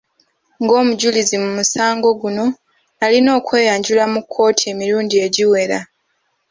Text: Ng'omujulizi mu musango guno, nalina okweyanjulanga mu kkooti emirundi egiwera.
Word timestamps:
Ng'omujulizi 0.63 1.35
mu 1.43 1.49
musango 1.57 2.07
guno, 2.21 2.45
nalina 2.99 3.29
okweyanjulanga 3.39 4.11
mu 4.13 4.21
kkooti 4.23 4.63
emirundi 4.71 5.15
egiwera. 5.25 5.79